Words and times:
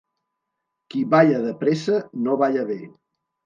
Qui 0.93 1.03
balla 1.11 1.43
de 1.45 1.53
pressa 1.61 2.01
no 2.25 2.41
balla 2.45 2.69
bé. 2.75 2.83